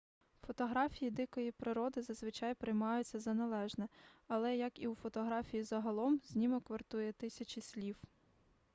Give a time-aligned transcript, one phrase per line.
[0.47, 3.87] фотографії дикої природи зазвичай приймаються за належне
[4.27, 7.97] але як і у фотографії загалом знімок вартує тисячі слів